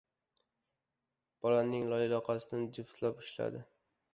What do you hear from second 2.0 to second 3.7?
yoqasidan juftlab ushladi.